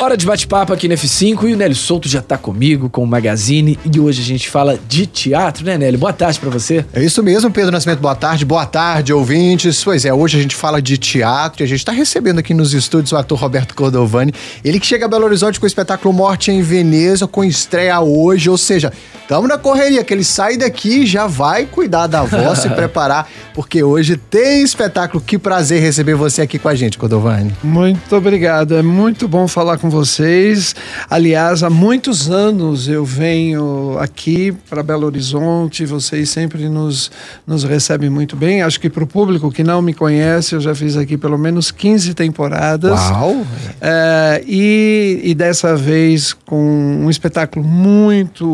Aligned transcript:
Hora 0.00 0.16
de 0.16 0.24
bate-papo 0.24 0.72
aqui 0.72 0.86
no 0.86 0.94
F5 0.94 1.48
e 1.48 1.54
o 1.54 1.56
Nélio 1.56 1.74
Souto 1.74 2.08
já 2.08 2.22
tá 2.22 2.38
comigo 2.38 2.88
com 2.88 3.02
o 3.02 3.06
Magazine 3.06 3.76
e 3.84 3.98
hoje 3.98 4.22
a 4.22 4.24
gente 4.24 4.48
fala 4.48 4.78
de 4.88 5.06
teatro, 5.06 5.64
né, 5.64 5.76
Nélio? 5.76 5.98
Boa 5.98 6.12
tarde 6.12 6.38
para 6.38 6.48
você. 6.50 6.86
É 6.92 7.02
isso 7.02 7.20
mesmo, 7.20 7.50
Pedro 7.50 7.72
Nascimento, 7.72 7.98
boa 7.98 8.14
tarde. 8.14 8.44
Boa 8.44 8.64
tarde, 8.64 9.12
ouvintes. 9.12 9.82
Pois 9.82 10.04
é, 10.04 10.14
hoje 10.14 10.38
a 10.38 10.40
gente 10.40 10.54
fala 10.54 10.80
de 10.80 10.96
teatro 10.98 11.62
e 11.62 11.64
a 11.64 11.66
gente 11.66 11.84
tá 11.84 11.90
recebendo 11.90 12.38
aqui 12.38 12.54
nos 12.54 12.72
estúdios 12.74 13.10
o 13.10 13.16
ator 13.16 13.36
Roberto 13.40 13.74
Cordovani. 13.74 14.32
Ele 14.64 14.78
que 14.78 14.86
chega 14.86 15.06
a 15.06 15.08
Belo 15.08 15.24
Horizonte 15.24 15.58
com 15.58 15.66
o 15.66 15.66
espetáculo 15.66 16.14
Morte 16.14 16.52
em 16.52 16.62
Veneza, 16.62 17.26
com 17.26 17.42
estreia 17.42 18.00
hoje, 18.00 18.48
ou 18.48 18.56
seja, 18.56 18.92
estamos 19.20 19.48
na 19.48 19.58
correria, 19.58 20.04
que 20.04 20.14
ele 20.14 20.24
sai 20.24 20.56
daqui 20.56 21.00
e 21.00 21.06
já 21.06 21.26
vai 21.26 21.66
cuidar 21.66 22.06
da 22.06 22.22
voz, 22.22 22.60
se 22.60 22.68
preparar, 22.70 23.28
porque 23.52 23.82
hoje 23.82 24.16
tem 24.16 24.62
espetáculo. 24.62 25.20
Que 25.20 25.36
prazer 25.36 25.82
receber 25.82 26.14
você 26.14 26.40
aqui 26.40 26.56
com 26.56 26.68
a 26.68 26.74
gente, 26.76 26.96
Cordovani. 26.96 27.52
Muito 27.64 28.14
obrigado, 28.14 28.76
é 28.76 28.82
muito 28.82 29.26
bom 29.26 29.48
falar 29.48 29.76
com 29.76 29.87
com 29.88 29.90
vocês. 29.90 30.76
Aliás, 31.08 31.62
há 31.62 31.70
muitos 31.70 32.30
anos 32.30 32.86
eu 32.86 33.04
venho 33.04 33.96
aqui 33.98 34.52
para 34.68 34.82
Belo 34.82 35.06
Horizonte, 35.06 35.86
vocês 35.86 36.28
sempre 36.28 36.68
nos, 36.68 37.10
nos 37.46 37.64
recebem 37.64 38.10
muito 38.10 38.36
bem. 38.36 38.62
Acho 38.62 38.78
que 38.78 38.90
para 38.90 39.02
o 39.02 39.06
público 39.06 39.50
que 39.50 39.64
não 39.64 39.80
me 39.80 39.94
conhece, 39.94 40.54
eu 40.54 40.60
já 40.60 40.74
fiz 40.74 40.96
aqui 40.96 41.16
pelo 41.16 41.38
menos 41.38 41.70
15 41.70 42.12
temporadas. 42.12 43.00
Uau! 43.00 43.46
É, 43.80 44.42
e, 44.46 45.20
e 45.24 45.34
dessa 45.34 45.74
vez 45.74 46.34
com 46.34 47.00
um 47.04 47.08
espetáculo 47.08 47.64
muito, 47.64 48.46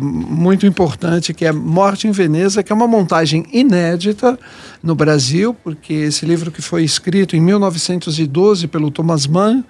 muito 0.00 0.66
importante, 0.66 1.32
que 1.32 1.44
é 1.44 1.52
Morte 1.52 2.08
em 2.08 2.10
Veneza, 2.10 2.62
que 2.62 2.72
é 2.72 2.74
uma 2.74 2.88
montagem 2.88 3.46
inédita 3.52 4.38
no 4.82 4.94
Brasil, 4.94 5.54
porque 5.62 5.92
esse 5.92 6.24
livro 6.24 6.50
que 6.50 6.62
foi 6.62 6.82
escrito 6.82 7.36
em 7.36 7.40
1912 7.40 8.66
pelo 8.66 8.90
Thomas 8.90 9.26
Mann, 9.26 9.62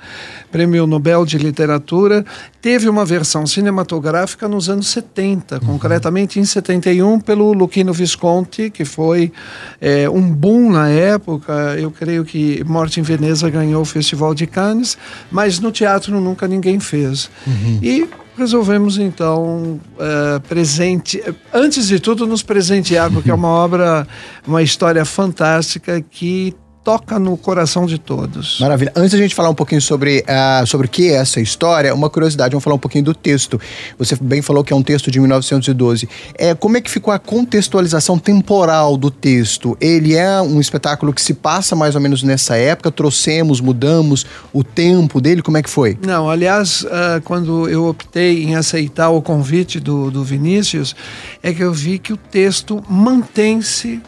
prêmio 0.51 0.87
Nobel 0.87 1.25
de 1.25 1.37
Literatura, 1.37 2.25
teve 2.63 2.89
uma 2.89 3.05
versão 3.05 3.47
cinematográfica 3.47 4.49
nos 4.49 4.69
anos 4.69 4.89
70, 4.89 5.57
uhum. 5.57 5.61
concretamente 5.61 6.39
em 6.39 6.45
71 6.45 7.21
pelo 7.21 7.53
Luchino 7.53 7.93
Visconti, 7.93 8.71
que 8.71 8.85
foi 8.85 9.33
é, 9.81 10.09
um 10.09 10.31
boom 10.33 10.71
na 10.71 10.89
época. 10.89 11.77
Eu 11.79 11.91
creio 11.91 12.25
que 12.25 12.63
Morte 12.65 13.01
em 13.01 13.03
Veneza 13.03 13.51
ganhou 13.51 13.83
o 13.83 13.87
Festival 13.87 14.35
de 14.35 14.47
Cannes, 14.47 14.97
mas 15.31 15.59
no 15.59 15.73
teatro 15.73 16.21
nunca 16.21 16.47
ninguém 16.47 16.79
fez. 16.79 17.31
Uhum. 17.47 17.79
E 17.83 18.09
resolvemos 18.41 18.99
então 18.99 19.81
uh, 19.95 20.41
presente, 20.49 21.23
antes 21.53 21.87
de 21.89 22.01
tudo 22.01 22.27
nos 22.27 22.43
presentear 22.43 23.11
porque 23.11 23.31
é 23.31 23.35
uma 23.35 23.49
obra, 23.49 24.07
uma 24.47 24.63
história 24.63 25.05
fantástica 25.05 26.01
que 26.01 26.55
toca 26.83 27.19
no 27.19 27.37
coração 27.37 27.87
de 27.87 27.99
todos. 27.99 28.59
Maravilha. 28.59 28.93
Antes 28.97 29.15
a 29.15 29.19
gente 29.19 29.35
falar 29.35 29.51
um 29.51 29.55
pouquinho 29.55 29.81
sobre, 29.81 30.25
uh, 30.25 30.67
sobre 30.67 30.87
o 30.87 30.91
que 30.91 31.11
é 31.11 31.15
essa 31.15 31.41
história, 31.41 31.95
uma 31.95 32.09
curiosidade, 32.09 32.53
vamos 32.53 32.65
falar 32.65 32.77
um 32.77 32.81
pouquinho 32.81 33.05
do 33.05 33.15
texto. 33.15 33.61
Você 33.99 34.17
bem 34.21 34.41
falou 34.41 34.65
que 34.65 34.73
é 34.73 34.77
um 34.77 34.83
texto 34.83 35.11
de 35.11 35.21
1912. 35.21 36.09
É, 36.35 36.55
como 36.55 36.77
é 36.77 36.81
que 36.81 36.91
ficou 36.91 37.13
a 37.13 37.19
contextualização 37.19 38.19
temporal 38.19 38.97
do 38.97 39.11
texto? 39.11 39.77
Ele 39.81 40.15
é 40.15 40.41
um 40.41 40.61
espetáculo 40.61 41.13
que 41.13 41.21
se 41.21 41.35
passa 41.35 41.77
mais 41.77 41.95
ou 41.95 42.01
menos 42.01 42.23
nessa 42.23 42.57
época? 42.57 42.91
Trouxemos, 42.91 43.61
mudamos 43.61 44.25
o 44.53 44.65
tempo 44.65 45.21
dele? 45.21 45.43
Como 45.43 45.59
é 45.59 45.63
que 45.63 45.71
foi? 45.71 45.99
Não, 46.05 46.31
aliás, 46.31 46.83
uh, 46.83 47.21
quando 47.25 47.69
eu 47.69 47.87
optei 47.87 48.45
em 48.45 48.57
aceitar 48.57 49.11
o 49.11 49.21
convite 49.21 49.79
do, 49.79 50.11
do 50.11 50.25
Vinícius, 50.25 50.97
é 51.43 51.53
que 51.53 51.63
eu 51.63 51.73
vi 51.73 51.99
que 51.99 52.13
o 52.13 52.17
texto 52.17 52.83
mantém-se 52.89 54.01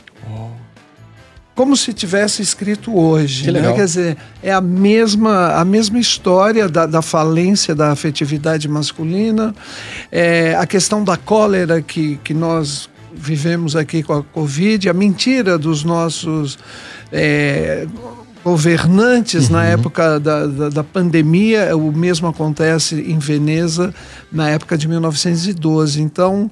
como 1.54 1.76
se 1.76 1.92
tivesse 1.92 2.42
escrito 2.42 2.96
hoje. 2.96 3.44
Que 3.44 3.52
né? 3.52 3.72
Quer 3.72 3.84
dizer, 3.84 4.16
é 4.42 4.52
a 4.52 4.60
mesma, 4.60 5.54
a 5.54 5.64
mesma 5.64 5.98
história 5.98 6.68
da, 6.68 6.86
da 6.86 7.02
falência 7.02 7.74
da 7.74 7.92
afetividade 7.92 8.68
masculina, 8.68 9.54
é, 10.10 10.54
a 10.56 10.66
questão 10.66 11.04
da 11.04 11.16
cólera 11.16 11.82
que, 11.82 12.18
que 12.24 12.32
nós 12.32 12.88
vivemos 13.14 13.76
aqui 13.76 14.02
com 14.02 14.14
a 14.14 14.22
Covid, 14.22 14.88
a 14.88 14.94
mentira 14.94 15.58
dos 15.58 15.84
nossos. 15.84 16.58
É, 17.12 17.86
governantes 18.44 19.46
uhum. 19.46 19.52
na 19.52 19.64
época 19.66 20.18
da, 20.18 20.46
da, 20.46 20.68
da, 20.68 20.82
pandemia, 20.82 21.76
o 21.76 21.92
mesmo 21.92 22.26
acontece 22.26 22.96
em 22.96 23.16
Veneza 23.16 23.94
na 24.32 24.50
época 24.50 24.76
de 24.76 24.88
1912. 24.88 26.02
Então, 26.02 26.50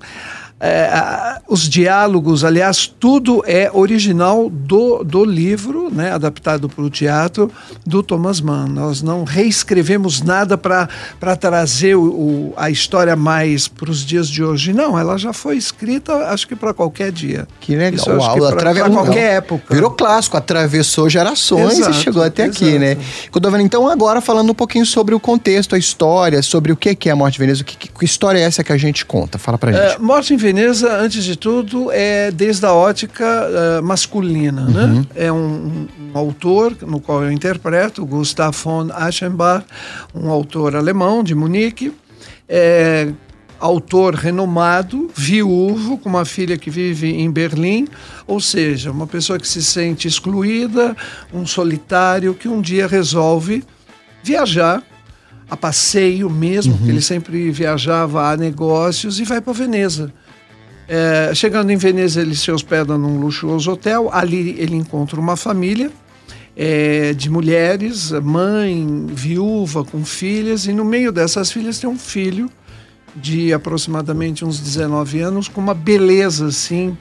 é, 0.62 1.40
os 1.48 1.68
diálogos, 1.68 2.44
aliás, 2.44 2.86
tudo 2.86 3.42
é 3.46 3.70
original 3.72 4.50
do, 4.50 5.02
do 5.02 5.24
livro, 5.24 5.88
né, 5.90 6.12
adaptado 6.12 6.68
para 6.68 6.84
o 6.84 6.90
teatro, 6.90 7.50
do 7.86 8.02
Thomas 8.02 8.42
Mann. 8.42 8.66
Nós 8.68 9.00
não 9.00 9.24
reescrevemos 9.24 10.20
nada 10.20 10.58
para 10.58 11.36
trazer 11.36 11.96
o, 11.96 12.02
o, 12.02 12.54
a 12.58 12.68
história 12.68 13.16
mais 13.16 13.68
para 13.68 13.90
os 13.90 14.04
dias 14.04 14.28
de 14.28 14.44
hoje. 14.44 14.74
Não, 14.74 14.98
ela 14.98 15.16
já 15.16 15.32
foi 15.32 15.56
escrita, 15.56 16.14
acho 16.30 16.46
que 16.46 16.54
para 16.54 16.74
qualquer 16.74 17.10
dia. 17.10 17.48
Que 17.58 17.74
legal. 17.74 17.94
Isso, 17.94 18.10
Uau, 18.10 18.52
para 18.54 18.90
qualquer 18.90 19.36
época. 19.36 19.74
Virou 19.74 19.90
clássico, 19.90 20.36
atravessou 20.36 21.08
gerações 21.08 21.78
exato, 21.78 21.90
e 21.90 21.94
chegou 21.94 22.22
até 22.22 22.44
exato. 22.44 22.64
aqui, 22.64 22.78
né? 22.78 22.98
Então, 23.60 23.88
agora 23.88 24.20
falando 24.20 24.50
um 24.50 24.54
pouquinho 24.54 24.84
sobre 24.84 25.14
o 25.14 25.20
contexto, 25.20 25.74
a 25.74 25.78
história, 25.78 26.42
sobre 26.42 26.70
o 26.70 26.76
que 26.76 27.08
é 27.08 27.12
a 27.12 27.16
Morte 27.16 27.34
de 27.34 27.38
Veneza, 27.38 27.64
que, 27.64 27.89
que 28.00 28.06
história 28.06 28.38
é 28.38 28.42
essa 28.42 28.64
que 28.64 28.72
a 28.72 28.78
gente 28.78 29.04
conta? 29.04 29.38
Fala 29.38 29.58
para 29.58 29.72
gente. 29.72 29.96
É, 29.96 29.98
Morte 29.98 30.34
em 30.34 30.36
Veneza 30.36 30.70
Veneza, 30.70 30.96
antes 30.98 31.24
de 31.24 31.36
tudo, 31.36 31.90
é 31.92 32.30
desde 32.30 32.66
a 32.66 32.72
ótica 32.72 33.24
uh, 33.24 33.82
masculina. 33.82 34.64
Né? 34.64 34.84
Uhum. 34.84 34.94
Né? 34.94 35.06
É 35.14 35.32
um, 35.32 35.86
um, 35.98 36.10
autor 36.18 36.76
no 36.82 37.00
qual 37.00 37.22
eu 37.22 37.32
interpreto, 37.32 38.04
Gustav 38.04 38.56
von 38.56 38.88
Aschenbach, 38.92 39.64
um 40.14 40.28
autor 40.28 40.76
alemão 40.76 41.22
de 41.22 41.34
Munique. 41.34 41.92
É, 42.48 43.10
autor 43.58 44.14
renomado, 44.14 45.10
viúvo, 45.14 45.98
com 45.98 46.08
uma 46.08 46.24
filha 46.24 46.56
que 46.56 46.70
vive 46.70 47.12
em 47.12 47.30
Berlim, 47.30 47.86
ou 48.26 48.40
seja, 48.40 48.90
uma 48.90 49.06
pessoa 49.06 49.38
que 49.38 49.46
se 49.46 49.62
sente 49.62 50.08
excluída, 50.08 50.96
um 51.32 51.46
solitário 51.46 52.34
que 52.34 52.48
um 52.48 52.60
dia 52.60 52.86
resolve 52.86 53.62
viajar 54.22 54.82
a 55.50 55.56
passeio 55.56 56.30
mesmo, 56.30 56.78
uhum. 56.80 56.88
ele 56.88 57.02
sempre 57.02 57.50
viajava 57.50 58.30
a 58.30 58.36
negócios 58.36 59.18
e 59.18 59.24
vai 59.24 59.40
para 59.40 59.52
Veneza. 59.52 60.12
É, 60.86 61.32
chegando 61.34 61.70
em 61.70 61.76
Veneza, 61.76 62.20
ele 62.20 62.36
se 62.36 62.50
hospeda 62.52 62.96
num 62.96 63.18
luxuoso 63.20 63.72
hotel. 63.72 64.08
Ali 64.12 64.54
ele 64.58 64.76
encontra 64.76 65.18
uma 65.18 65.36
família 65.36 65.90
é, 66.56 67.12
de 67.14 67.28
mulheres, 67.28 68.12
mãe, 68.12 69.06
viúva, 69.08 69.84
com 69.84 70.04
filhas, 70.04 70.66
e 70.66 70.72
no 70.72 70.84
meio 70.84 71.10
dessas 71.10 71.50
filhas 71.50 71.78
tem 71.80 71.90
um 71.90 71.98
filho 71.98 72.48
de 73.16 73.52
aproximadamente 73.52 74.44
uns 74.44 74.60
19 74.60 75.20
anos, 75.20 75.48
com 75.48 75.60
uma 75.60 75.74
beleza 75.74 76.46
assim, 76.46 76.96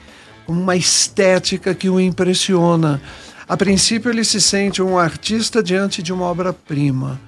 uma 0.46 0.74
estética 0.74 1.72
que 1.72 1.88
o 1.88 2.00
impressiona. 2.00 3.00
A 3.48 3.56
princípio, 3.56 4.10
ele 4.10 4.24
se 4.24 4.40
sente 4.40 4.82
um 4.82 4.98
artista 4.98 5.62
diante 5.62 6.02
de 6.02 6.12
uma 6.12 6.24
obra-prima 6.24 7.20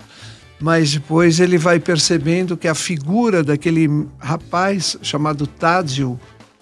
mas 0.62 0.93
depois 0.93 1.41
ele 1.41 1.59
vai 1.59 1.81
percebendo 1.81 2.56
que 2.56 2.69
a 2.69 2.75
figura 2.75 3.43
daquele 3.43 4.06
rapaz 4.19 4.97
chamado 5.03 5.45
Tádio 5.45 6.19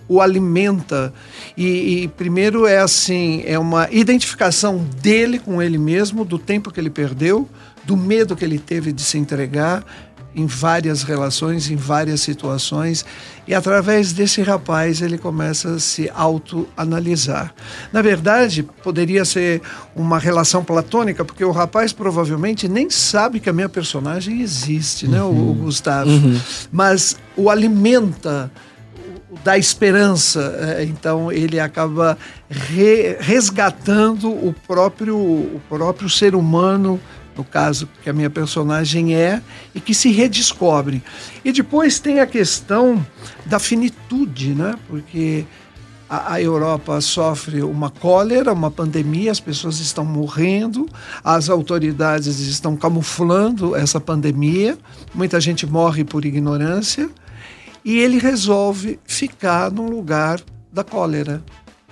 o 0.08 0.20
alimenta. 0.20 1.12
E, 1.56 2.02
e, 2.02 2.08
primeiro 2.08 2.66
é 2.66 2.80
assim, 2.80 3.44
é 3.46 3.58
uma 3.58 3.88
identificação 3.92 4.78
dele 5.00 5.38
com 5.38 5.62
ele 5.62 5.78
mesmo, 5.78 6.24
do 6.24 6.36
tempo 6.38 6.72
que 6.72 6.80
ele 6.80 6.90
perdeu, 6.90 7.48
do 7.84 7.96
medo 7.96 8.34
que 8.34 8.44
ele 8.44 8.58
teve 8.58 8.90
de 8.90 9.02
se 9.02 9.18
entregar 9.18 9.84
em 10.34 10.46
várias 10.46 11.02
relações, 11.02 11.70
em 11.70 11.76
várias 11.76 12.20
situações, 12.20 13.04
e 13.46 13.54
através 13.54 14.12
desse 14.12 14.42
rapaz 14.42 15.02
ele 15.02 15.18
começa 15.18 15.74
a 15.74 15.80
se 15.80 16.10
autoanalisar. 16.14 17.52
Na 17.92 18.00
verdade, 18.00 18.62
poderia 18.62 19.24
ser 19.24 19.60
uma 19.94 20.18
relação 20.18 20.62
platônica, 20.62 21.24
porque 21.24 21.44
o 21.44 21.50
rapaz 21.50 21.92
provavelmente 21.92 22.68
nem 22.68 22.88
sabe 22.88 23.40
que 23.40 23.50
a 23.50 23.52
minha 23.52 23.68
personagem 23.68 24.40
existe, 24.40 25.06
uhum. 25.06 25.12
né, 25.12 25.22
o, 25.22 25.26
o 25.26 25.28
uhum. 25.30 25.54
Gustavo, 25.54 26.10
uhum. 26.10 26.40
mas 26.70 27.16
o 27.36 27.50
alimenta 27.50 28.50
da 29.44 29.56
esperança. 29.56 30.76
É, 30.78 30.84
então 30.84 31.30
ele 31.30 31.58
acaba 31.58 32.16
re, 32.48 33.16
resgatando 33.20 34.30
o 34.30 34.54
próprio, 34.66 35.16
o 35.16 35.60
próprio 35.68 36.08
ser 36.08 36.34
humano, 36.34 37.00
no 37.36 37.44
caso 37.44 37.88
que 38.02 38.10
a 38.10 38.12
minha 38.12 38.30
personagem 38.30 39.14
é, 39.14 39.42
e 39.74 39.80
que 39.80 39.94
se 39.94 40.10
redescobre. 40.10 41.02
E 41.44 41.52
depois 41.52 41.98
tem 41.98 42.20
a 42.20 42.26
questão 42.26 43.04
da 43.46 43.58
finitude, 43.58 44.54
né? 44.54 44.74
Porque 44.88 45.44
a, 46.08 46.34
a 46.34 46.42
Europa 46.42 47.00
sofre 47.00 47.62
uma 47.62 47.88
cólera, 47.88 48.52
uma 48.52 48.70
pandemia, 48.70 49.30
as 49.30 49.38
pessoas 49.38 49.78
estão 49.78 50.04
morrendo, 50.04 50.88
as 51.22 51.48
autoridades 51.48 52.40
estão 52.40 52.76
camuflando 52.76 53.76
essa 53.76 54.00
pandemia, 54.00 54.76
muita 55.14 55.40
gente 55.40 55.64
morre 55.66 56.02
por 56.02 56.24
ignorância 56.24 57.08
e 57.84 57.98
ele 57.98 58.18
resolve 58.18 58.98
ficar 59.06 59.70
no 59.70 59.88
lugar 59.88 60.40
da 60.72 60.84
cólera. 60.84 61.42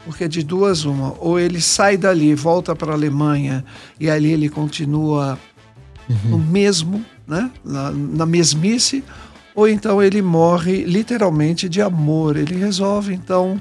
Porque 0.09 0.27
de 0.27 0.43
duas 0.43 0.87
uma, 0.87 1.15
ou 1.19 1.39
ele 1.39 1.61
sai 1.61 1.99
dali, 1.99 2.35
volta 2.35 2.75
para 2.75 2.93
a 2.93 2.95
Alemanha 2.95 3.63
e 4.01 4.09
ali 4.09 4.33
ele 4.33 4.49
continua 4.49 5.39
no 6.25 6.39
mesmo, 6.39 7.05
né, 7.27 7.51
na, 7.63 7.91
na 7.91 8.25
mesmice, 8.25 9.05
ou 9.55 9.69
então 9.69 10.03
ele 10.03 10.23
morre 10.23 10.83
literalmente 10.85 11.69
de 11.69 11.83
amor. 11.83 12.39
Ele 12.39 12.57
resolve 12.57 13.13
então 13.13 13.61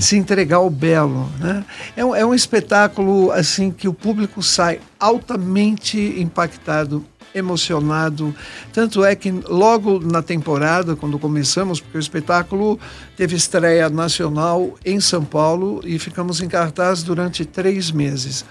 se 0.00 0.16
entregar 0.16 0.56
ao 0.56 0.68
belo, 0.68 1.30
né? 1.38 1.64
É 1.96 2.04
um, 2.04 2.12
é 2.12 2.26
um 2.26 2.34
espetáculo 2.34 3.30
assim 3.30 3.70
que 3.70 3.86
o 3.86 3.94
público 3.94 4.42
sai 4.42 4.80
altamente 4.98 5.96
impactado 6.18 7.04
emocionado. 7.34 8.34
Tanto 8.72 9.04
é 9.04 9.14
que 9.14 9.30
logo 9.30 10.00
na 10.00 10.22
temporada, 10.22 10.94
quando 10.94 11.18
começamos, 11.18 11.80
porque 11.80 11.98
o 11.98 12.00
espetáculo 12.00 12.78
teve 13.16 13.34
estreia 13.36 13.88
nacional 13.88 14.74
em 14.84 15.00
São 15.00 15.24
Paulo 15.24 15.80
e 15.84 15.98
ficamos 15.98 16.40
em 16.40 16.48
cartaz 16.48 17.02
durante 17.02 17.44
três 17.44 17.90
meses. 17.90 18.44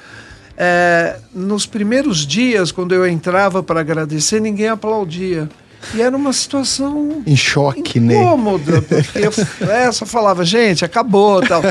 É, 0.57 1.19
nos 1.33 1.65
primeiros 1.65 2.27
dias, 2.27 2.71
quando 2.71 2.93
eu 2.93 3.07
entrava 3.07 3.63
para 3.63 3.79
agradecer, 3.79 4.39
ninguém 4.39 4.67
aplaudia. 4.67 5.49
E 5.93 6.01
era 6.01 6.15
uma 6.15 6.33
situação 6.33 7.21
Em 7.25 7.35
choque, 7.35 7.99
né? 7.99 8.15
incômoda, 8.15 8.81
porque 8.81 9.19
eu 9.19 9.69
essa 9.69 10.05
falava, 10.05 10.43
gente, 10.43 10.83
acabou 10.85 11.41
tal. 11.41 11.61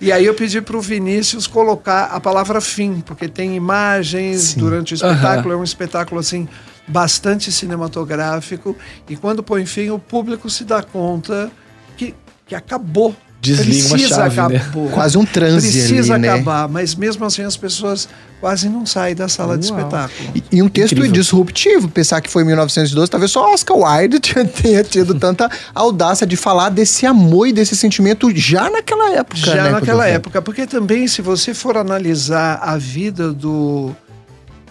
E 0.00 0.12
aí 0.12 0.26
eu 0.26 0.34
pedi 0.34 0.60
para 0.60 0.76
o 0.76 0.80
Vinícius 0.80 1.46
colocar 1.46 2.04
a 2.06 2.20
palavra 2.20 2.60
fim, 2.60 3.00
porque 3.00 3.28
tem 3.28 3.56
imagens 3.56 4.40
Sim. 4.40 4.60
durante 4.60 4.92
o 4.92 4.96
espetáculo, 4.96 5.54
é 5.54 5.56
um 5.56 5.64
espetáculo 5.64 6.20
assim 6.20 6.48
bastante 6.86 7.52
cinematográfico, 7.52 8.76
e 9.08 9.16
quando 9.16 9.42
põe 9.42 9.64
fim, 9.64 9.90
o 9.90 9.98
público 9.98 10.50
se 10.50 10.64
dá 10.64 10.82
conta 10.82 11.50
que, 11.96 12.14
que 12.46 12.54
acabou. 12.54 13.14
Desliga 13.40 13.86
uma 13.86 13.96
Precisa 13.96 14.30
chave, 14.30 14.54
né? 14.54 14.70
Quase 14.92 15.16
um 15.16 15.24
transe 15.24 15.70
Precisa 15.70 16.14
ali, 16.14 16.22
né? 16.22 16.28
acabar, 16.28 16.68
mas 16.68 16.94
mesmo 16.94 17.24
assim 17.24 17.42
as 17.42 17.56
pessoas 17.56 18.06
quase 18.38 18.68
não 18.68 18.84
saem 18.84 19.14
da 19.14 19.28
sala 19.28 19.56
de 19.56 19.70
Uau. 19.70 19.78
espetáculo. 19.78 20.30
E, 20.34 20.56
e 20.56 20.62
um 20.62 20.68
texto 20.68 20.92
Incrível. 20.92 21.12
disruptivo, 21.12 21.88
pensar 21.88 22.20
que 22.20 22.28
foi 22.28 22.42
em 22.42 22.46
1912, 22.46 23.10
talvez 23.10 23.30
só 23.30 23.52
Oscar 23.52 23.76
Wilde 23.76 24.20
tenha 24.62 24.84
tido 24.84 25.14
tanta 25.14 25.50
audácia 25.74 26.26
de 26.26 26.36
falar 26.36 26.68
desse 26.68 27.06
amor 27.06 27.46
e 27.46 27.52
desse 27.52 27.74
sentimento 27.74 28.30
já 28.34 28.68
naquela 28.68 29.10
época. 29.14 29.38
Já 29.38 29.64
né, 29.64 29.70
naquela 29.70 30.06
época, 30.06 30.42
porque 30.42 30.66
também 30.66 31.08
se 31.08 31.22
você 31.22 31.54
for 31.54 31.78
analisar 31.78 32.60
a 32.62 32.76
vida 32.76 33.32
do 33.32 33.94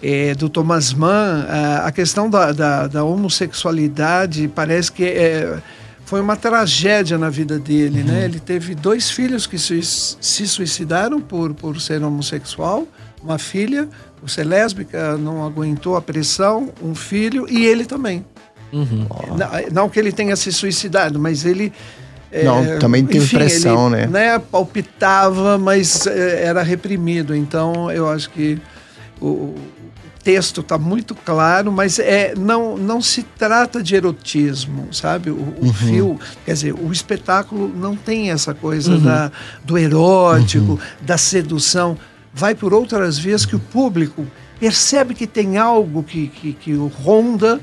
eh, 0.00 0.34
do 0.36 0.48
Thomas 0.48 0.92
Mann, 0.92 1.44
a, 1.48 1.86
a 1.86 1.92
questão 1.92 2.30
da, 2.30 2.52
da, 2.52 2.86
da 2.86 3.04
homossexualidade 3.04 4.48
parece 4.48 4.92
que 4.92 5.04
é, 5.04 5.58
foi 6.10 6.20
uma 6.20 6.34
tragédia 6.34 7.16
na 7.16 7.30
vida 7.30 7.56
dele, 7.56 8.02
né? 8.02 8.24
Ele 8.24 8.40
teve 8.40 8.74
dois 8.74 9.12
filhos 9.12 9.46
que 9.46 9.56
se, 9.56 9.80
se 9.80 10.48
suicidaram 10.48 11.20
por, 11.20 11.54
por 11.54 11.80
ser 11.80 12.02
homossexual, 12.02 12.84
uma 13.22 13.38
filha 13.38 13.88
por 14.20 14.28
ser 14.28 14.42
lésbica, 14.42 15.16
não 15.16 15.46
aguentou 15.46 15.94
a 15.94 16.02
pressão, 16.02 16.70
um 16.82 16.96
filho 16.96 17.46
e 17.48 17.64
ele 17.64 17.84
também. 17.84 18.24
Não, 19.38 19.82
não 19.84 19.88
que 19.88 20.00
ele 20.00 20.10
tenha 20.10 20.34
se 20.34 20.50
suicidado, 20.50 21.16
mas 21.16 21.44
ele. 21.44 21.72
Não, 22.44 22.80
também 22.80 23.06
teve 23.06 23.28
pressão, 23.28 23.94
ele, 23.96 24.08
né? 24.08 24.36
Palpitava, 24.40 25.58
mas 25.58 26.08
eh, 26.08 26.42
era 26.44 26.64
reprimido. 26.64 27.36
Então, 27.36 27.88
eu 27.88 28.08
acho 28.08 28.30
que 28.30 28.58
o 29.20 29.54
texto 30.22 30.60
está 30.60 30.76
muito 30.78 31.14
claro, 31.14 31.72
mas 31.72 31.98
é, 31.98 32.34
não, 32.36 32.76
não 32.76 33.00
se 33.00 33.22
trata 33.22 33.82
de 33.82 33.94
erotismo, 33.96 34.92
sabe? 34.92 35.30
O, 35.30 35.34
o 35.34 35.66
Uhum. 35.66 35.72
fio, 35.72 36.20
quer 36.44 36.52
dizer, 36.52 36.74
o 36.74 36.92
espetáculo 36.92 37.68
não 37.74 37.96
tem 37.96 38.30
essa 38.30 38.52
coisa 38.54 38.98
da, 38.98 39.32
do 39.64 39.78
erótico, 39.78 40.72
Uhum. 40.72 40.78
da 41.00 41.16
sedução. 41.16 41.96
Vai 42.32 42.54
por 42.54 42.72
outras 42.74 43.18
vias 43.18 43.44
que 43.46 43.56
o 43.56 43.60
público 43.60 44.26
percebe 44.60 45.14
que 45.14 45.26
tem 45.26 45.56
algo 45.56 46.02
que, 46.02 46.28
que, 46.28 46.52
que 46.52 46.74
o 46.74 46.86
ronda 46.88 47.58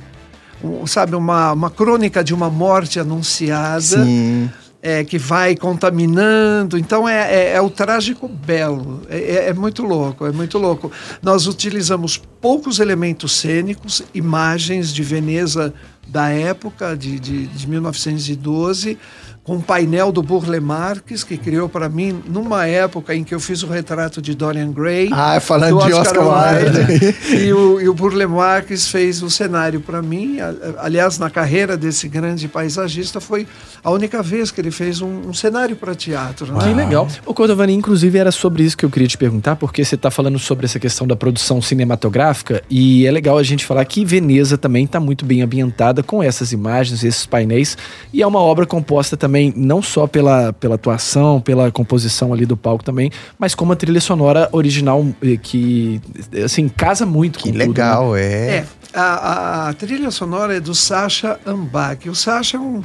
um, 0.64 0.88
sabe, 0.88 1.16
uma, 1.16 1.54
uma 1.54 1.70
crônica 1.70 2.24
de 2.24 2.34
uma 2.34 2.50
morte 2.50 3.00
anunciada 3.00 3.80
Sim. 4.04 4.50
É, 4.88 5.04
que 5.04 5.18
vai 5.18 5.54
contaminando. 5.54 6.78
Então 6.78 7.10
é, 7.10 7.34
é, 7.34 7.54
é 7.56 7.62
o 7.62 7.70
trágico 7.70 8.26
belo. 8.26 9.02
É, 9.10 9.18
é- 9.18 9.50
é 9.50 9.54
muito 9.54 9.84
louco, 9.84 10.26
é 10.26 10.32
muito 10.32 10.58
louco. 10.58 10.90
Nós 11.22 11.46
utilizamos 11.46 12.16
poucos 12.40 12.80
elementos 12.80 13.34
cênicos, 13.34 14.02
imagens 14.14 14.94
de 14.94 15.04
Veneza 15.04 15.74
da 16.08 16.30
época, 16.30 16.96
de, 16.96 17.20
de, 17.20 17.48
de 17.48 17.70
1912, 17.70 18.98
com 19.48 19.56
um 19.56 19.62
painel 19.62 20.12
do 20.12 20.22
Burle 20.22 20.60
Marx, 20.60 21.24
que 21.24 21.38
criou 21.38 21.70
para 21.70 21.88
mim, 21.88 22.22
numa 22.28 22.68
época 22.68 23.16
em 23.16 23.24
que 23.24 23.34
eu 23.34 23.40
fiz 23.40 23.64
o 23.64 23.68
retrato 23.68 24.22
de 24.22 24.36
Dorian 24.36 24.74
Gray. 24.74 25.08
Ah, 25.10 25.40
falando 25.40 25.80
do 25.80 25.86
de 25.86 25.94
Oscar 25.94 26.22
Wilde. 26.22 27.16
e, 27.34 27.54
o, 27.54 27.80
e 27.80 27.88
o 27.88 27.94
Burle 27.94 28.28
Marx 28.28 28.90
fez 28.90 29.24
o 29.24 29.30
cenário 29.30 29.80
para 29.80 30.02
mim. 30.02 30.36
Aliás, 30.80 31.18
na 31.18 31.30
carreira 31.30 31.78
desse 31.78 32.10
grande 32.10 32.50
paisagista, 32.50 33.22
foi 33.22 33.48
a 33.82 33.90
única 33.90 34.22
vez 34.22 34.52
que 34.52 34.60
ele 34.60 34.70
fez 34.70 35.00
um, 35.00 35.30
um 35.30 35.34
cenário 35.34 35.78
para 35.78 35.96
teatro. 35.96 36.52
né? 36.52 36.60
Que 36.60 36.74
legal. 36.74 37.08
O 37.26 37.34
Cordovani, 37.34 37.74
inclusive, 37.74 38.18
era 38.18 38.34
sobre 38.34 38.64
isso 38.64 38.76
que 38.76 38.84
eu 38.84 38.90
queria 38.90 39.08
te 39.08 39.18
perguntar, 39.18 39.56
porque 39.56 39.86
você 39.86 39.96
está 39.96 40.12
falando 40.12 40.38
sobre 40.40 40.66
essa 40.66 40.78
questão 40.78 41.08
da 41.08 41.16
produção 41.16 41.62
cinematográfica 41.62 42.62
e 42.70 43.08
é 43.08 43.12
legal 43.12 43.38
a 43.38 43.44
gente 43.44 43.66
falar 43.66 43.86
que 43.86 44.04
Veneza 44.04 44.58
também 44.58 44.84
está 44.84 45.00
muito 45.00 45.24
bem 45.24 45.42
ambientada 45.42 46.04
com 46.04 46.22
essas 46.22 46.52
imagens, 46.52 47.02
esses 47.02 47.26
painéis, 47.26 47.78
e 48.12 48.22
é 48.22 48.28
uma 48.28 48.40
obra 48.40 48.66
composta 48.66 49.16
também 49.16 49.37
não 49.56 49.82
só 49.82 50.08
pela, 50.08 50.52
pela 50.54 50.76
atuação, 50.76 51.40
pela 51.42 51.72
composição 51.72 52.34
ali 52.34 52.46
do 52.46 52.56
palco 52.58 52.84
também, 52.84 53.12
mas 53.40 53.54
com 53.56 53.64
uma 53.66 53.76
trilha 53.76 54.02
sonora 54.02 54.50
original 54.52 55.06
eh, 55.22 55.38
que, 55.42 56.02
assim, 56.44 56.68
casa 56.68 57.06
muito 57.06 57.40
Que 57.40 57.46
com 57.46 57.50
tudo, 57.52 57.58
né? 57.60 57.66
legal, 57.66 58.16
é. 58.16 58.48
É, 58.58 58.66
a, 58.94 59.02
a- 59.04 59.70
a 59.70 59.74
trilha 59.74 60.12
sonora 60.12 60.56
é 60.56 60.60
do 60.60 60.74
Sacha 60.74 61.40
Ambach. 61.46 62.10
O 62.10 62.16
Sacha 62.16 62.58
é 62.58 62.60
um, 62.60 62.84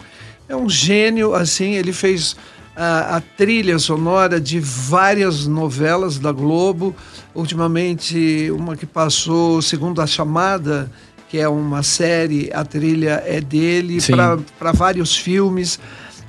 é 0.49 0.57
um 0.57 0.69
gênio, 0.69 1.35
assim, 1.35 1.73
ele 1.75 1.93
fez 1.93 2.37
a, 2.77 3.17
a 3.17 3.21
trilha 3.21 3.79
sonora 3.79 4.41
de 4.41 4.59
várias 4.61 5.47
novelas 5.47 6.19
da 6.19 6.33
Globo. 6.33 6.95
Ultimamente, 7.35 8.51
uma 8.51 8.77
que 8.77 8.87
passou, 8.87 9.61
segundo 9.61 10.01
a 10.01 10.07
chamada, 10.07 10.91
que 11.29 11.39
é 11.39 11.49
uma 11.49 11.83
série, 11.83 12.51
a 12.53 12.65
trilha 12.65 13.23
é 13.27 13.41
dele, 13.41 13.99
para 14.59 14.73
vários 14.73 15.17
filmes. 15.17 15.79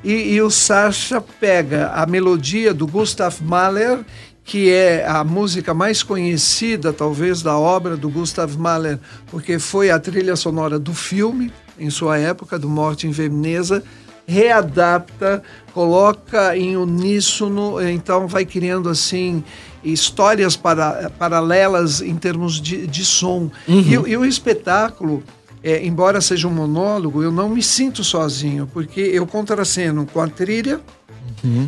E, 0.03 0.33
e 0.33 0.41
o 0.41 0.49
Sacha 0.49 1.21
pega 1.39 1.87
a 1.93 2.05
melodia 2.05 2.73
do 2.73 2.85
Gustav 2.85 3.35
Mahler, 3.41 3.99
que 4.43 4.69
é 4.69 5.05
a 5.07 5.23
música 5.23 5.73
mais 5.73 6.03
conhecida, 6.03 6.91
talvez, 6.91 7.41
da 7.41 7.57
obra 7.57 7.95
do 7.95 8.09
Gustav 8.09 8.53
Mahler, 8.57 8.99
porque 9.31 9.57
foi 9.57 9.89
a 9.89 9.97
trilha 9.97 10.35
sonora 10.35 10.77
do 10.77 10.93
filme, 10.93 11.51
em 11.79 11.89
sua 11.89 12.17
época, 12.19 12.59
do 12.59 12.67
Morte 12.69 13.07
em 13.07 13.11
Veneza, 13.11 13.81
readapta, 14.27 15.41
coloca 15.73 16.55
em 16.57 16.75
uníssono, 16.77 17.81
então 17.89 18.27
vai 18.27 18.45
criando 18.45 18.89
assim 18.89 19.43
histórias 19.83 20.55
para, 20.55 21.09
paralelas 21.17 22.01
em 22.01 22.15
termos 22.15 22.61
de, 22.61 22.85
de 22.87 23.03
som. 23.05 23.49
E, 23.67 23.97
o- 23.97 24.07
e 24.07 24.15
o 24.17 24.25
espetáculo, 24.25 25.23
é, 25.63 25.85
embora 25.85 26.19
seja 26.19 26.47
um 26.47 26.51
monólogo, 26.51 27.23
eu 27.23 27.31
não 27.31 27.49
me 27.49 27.63
sinto 27.63 28.03
sozinho, 28.03 28.69
porque 28.73 28.99
eu 28.99 29.25
contraceno 29.25 30.05
com 30.05 30.19
a 30.19 30.27
trilha, 30.27 30.81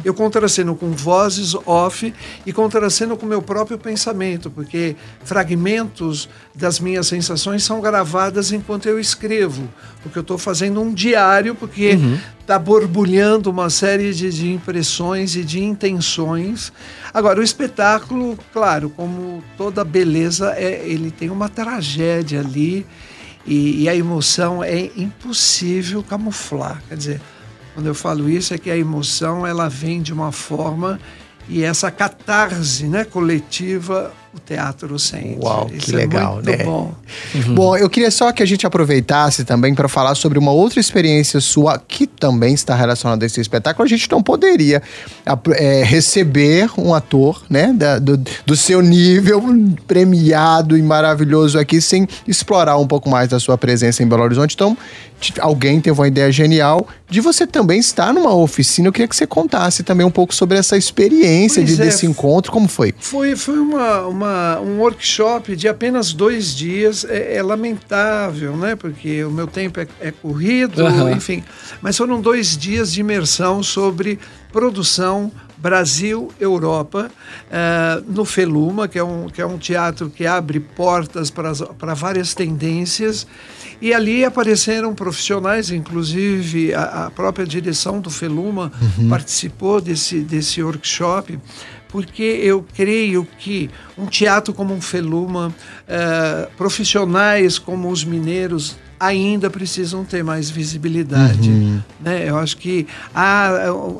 eu 0.06 0.14
contraceno 0.14 0.74
com 0.74 0.92
vozes 0.92 1.54
off 1.66 2.14
e 2.46 2.54
contraceno 2.54 3.18
com 3.18 3.26
meu 3.26 3.42
próprio 3.42 3.78
pensamento, 3.78 4.50
porque 4.50 4.96
fragmentos 5.26 6.30
das 6.54 6.80
minhas 6.80 7.08
sensações 7.08 7.64
são 7.64 7.82
gravadas 7.82 8.54
enquanto 8.54 8.86
eu 8.86 8.98
escrevo, 8.98 9.68
porque 10.02 10.18
eu 10.18 10.22
estou 10.22 10.38
fazendo 10.38 10.82
um 10.82 10.94
diário, 10.94 11.56
porque 11.56 12.00
está 12.40 12.58
borbulhando 12.58 13.50
uma 13.50 13.70
série 13.70 14.14
de, 14.14 14.30
de 14.30 14.54
impressões 14.54 15.36
e 15.36 15.44
de 15.44 15.62
intenções. 15.62 16.72
Agora, 17.14 17.42
o 17.42 17.44
espetáculo, 17.44 18.38
claro, 18.54 18.90
como 18.90 19.44
toda 19.58 19.84
beleza, 19.84 20.54
é, 20.56 20.84
ele 20.86 21.12
tem 21.12 21.30
uma 21.30 21.50
tragédia 21.50 22.40
ali 22.40 22.86
e, 23.46 23.84
e 23.84 23.90
a 23.90 23.96
emoção 23.96 24.64
é 24.64 24.92
impossível 24.96 26.04
camuflar. 26.04 26.82
Quer 26.88 26.98
dizer, 26.98 27.22
quando 27.74 27.88
eu 27.88 27.96
falo 27.96 28.30
isso 28.30 28.54
é 28.54 28.58
que 28.58 28.72
a 28.72 28.78
emoção 28.78 29.46
ela 29.46 29.70
vem 29.70 30.02
de 30.02 30.14
uma 30.14 30.32
forma 30.32 31.00
e 31.48 31.64
essa 31.64 31.92
catarse 31.92 32.88
né, 32.88 33.04
coletiva 33.04 34.14
o 34.36 34.40
teatro 34.40 34.98
sente. 35.00 35.38
Uau, 35.42 35.70
Isso 35.74 35.88
que 35.88 35.94
é 35.94 35.98
legal, 35.98 36.34
muito 36.36 36.50
né? 36.50 36.58
bom. 36.64 36.94
Bom, 37.54 37.78
eu 37.78 37.90
queria 37.90 38.12
só 38.12 38.32
que 38.32 38.44
a 38.44 38.46
gente 38.46 38.66
aproveitasse 38.68 39.44
também 39.46 39.74
para 39.74 39.88
falar 39.88 40.14
sobre 40.16 40.38
uma 40.38 40.52
outra 40.52 40.80
experiência 40.80 41.40
sua 41.40 41.80
que 41.80 42.06
também 42.06 42.54
está 42.54 42.76
relacionada 42.76 43.24
a 43.24 43.28
esse 43.28 43.40
espetáculo. 43.40 43.86
A 43.86 43.90
gente 43.90 44.10
não 44.12 44.22
poderia 44.22 44.82
é, 45.58 45.84
receber 45.84 46.70
um 46.78 46.94
ator, 46.94 47.42
né, 47.50 47.72
da- 47.74 48.00
do, 48.00 48.18
do 48.46 48.56
seu 48.56 48.82
nível 48.82 49.42
premiado 49.88 50.78
e 50.78 50.82
maravilhoso 50.82 51.58
aqui 51.58 51.80
sem 51.80 52.08
explorar 52.28 52.78
um 52.78 52.88
pouco 52.88 53.10
mais 53.10 53.30
da 53.30 53.40
sua 53.40 53.58
presença 53.58 54.04
em 54.04 54.08
Belo 54.08 54.24
Horizonte. 54.24 54.54
Então, 54.56 54.78
alguém 55.40 55.80
teve 55.80 56.00
uma 56.00 56.08
ideia 56.08 56.32
genial 56.32 56.88
de 57.10 57.22
você 57.22 57.48
também 57.48 57.80
estar 57.80 58.14
numa 58.14 58.34
oficina. 58.34 58.88
Eu 58.90 58.92
queria 58.92 59.08
que 59.08 59.16
você 59.16 59.26
contasse 59.26 59.82
também 59.84 60.06
um 60.06 60.12
pouco 60.12 60.34
sobre 60.36 60.58
essa 60.58 60.76
experiência 60.76 61.64
de, 61.64 61.74
é. 61.74 61.86
desse 61.86 62.06
encontro. 62.06 62.52
Como 62.52 62.68
foi? 62.68 62.94
Foi, 63.00 63.36
foi 63.36 63.58
uma, 63.58 64.02
uma- 64.02 64.25
um 64.64 64.80
workshop 64.80 65.56
de 65.56 65.68
apenas 65.68 66.14
dois 66.14 66.56
dias. 66.56 67.06
É, 67.06 67.36
é 67.38 67.44
lamentável, 67.44 68.56
né? 68.58 68.76
Porque 68.76 69.24
o 69.24 69.32
meu 69.32 69.48
tempo 69.48 69.80
é, 69.80 69.88
é 70.00 70.12
corrido, 70.12 70.86
Aham. 70.86 71.12
enfim. 71.12 71.44
Mas 71.82 71.98
foram 71.98 72.20
dois 72.22 72.58
dias 72.58 72.92
de 72.94 73.02
imersão 73.02 73.62
sobre 73.64 74.20
produção 74.52 75.32
Brasil-Europa 75.58 77.10
eh, 77.52 78.02
no 78.08 78.24
Feluma, 78.26 78.88
que 78.88 78.98
é, 79.00 79.04
um, 79.04 79.28
que 79.28 79.42
é 79.42 79.46
um 79.46 79.58
teatro 79.58 80.10
que 80.10 80.26
abre 80.26 80.60
portas 80.60 81.30
para 81.30 81.50
as- 81.50 81.62
para 81.62 81.94
várias 81.94 82.34
tendências. 82.34 83.26
E 83.82 83.94
ali 83.94 84.24
apareceram 84.24 84.94
profissionais, 84.96 85.70
inclusive 85.72 86.74
a, 86.74 87.06
a 87.08 87.12
própria 87.12 87.46
direção 87.46 88.00
do 88.00 88.10
Feluma 88.10 88.72
participou 89.10 89.82
desse, 89.82 90.20
desse 90.22 90.64
workshop 90.64 91.38
porque 91.96 92.24
eu 92.44 92.66
creio 92.76 93.26
que 93.40 93.70
um 93.98 94.06
teatro 94.06 94.54
como 94.54 94.74
um 94.74 94.82
Feluma, 94.82 95.56
eh, 95.88 96.50
profissionais 96.58 97.58
como 97.58 97.90
os 97.90 98.04
mineiros 98.04 98.76
ainda 99.00 99.50
precisam 99.50 100.04
ter 100.04 100.22
mais 100.22 100.50
visibilidade. 100.50 101.50
Né? 102.02 102.28
Eu 102.30 102.38
acho 102.38 102.58
que 102.58 102.86
há 103.14 103.50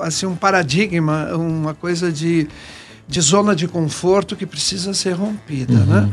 assim, 0.02 0.26
um 0.26 0.36
paradigma, 0.36 1.34
uma 1.38 1.74
coisa 1.74 2.12
de, 2.12 2.50
de 3.08 3.22
zona 3.22 3.56
de 3.56 3.66
conforto 3.66 4.36
que 4.36 4.46
precisa 4.46 4.94
ser 4.94 5.14
rompida. 5.14 5.74
Né? 5.86 6.10